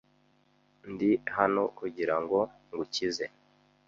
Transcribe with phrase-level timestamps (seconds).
[0.91, 2.39] Ndi hano kugirango
[2.71, 3.25] ngukize.